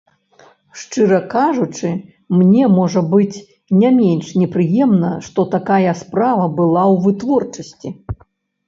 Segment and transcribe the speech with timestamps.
[0.83, 1.89] Шчыра кажучы,
[2.37, 3.37] мне, можа быць,
[3.83, 7.97] не менш непрыемна, што такая справа была ў вытворчасці.